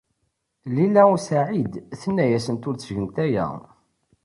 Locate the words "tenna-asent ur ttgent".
1.99-3.15